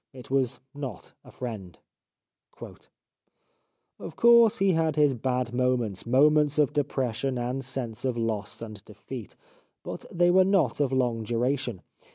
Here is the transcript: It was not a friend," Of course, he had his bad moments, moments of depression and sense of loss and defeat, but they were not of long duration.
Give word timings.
It 0.13 0.31
was 0.31 0.59
not 0.73 1.13
a 1.23 1.29
friend," 1.29 1.77
Of 3.99 4.15
course, 4.15 4.57
he 4.57 4.71
had 4.71 4.95
his 4.95 5.13
bad 5.13 5.53
moments, 5.53 6.07
moments 6.07 6.57
of 6.57 6.73
depression 6.73 7.37
and 7.37 7.63
sense 7.63 8.03
of 8.03 8.17
loss 8.17 8.63
and 8.63 8.83
defeat, 8.83 9.35
but 9.83 10.05
they 10.11 10.31
were 10.31 10.43
not 10.43 10.79
of 10.79 10.91
long 10.91 11.21
duration. 11.21 11.83